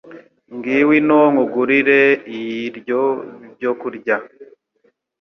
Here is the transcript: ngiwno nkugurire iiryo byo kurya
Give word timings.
ngiwno 0.55 1.17
nkugurire 1.31 1.99
iiryo 2.37 3.01
byo 3.55 3.71
kurya 3.79 4.15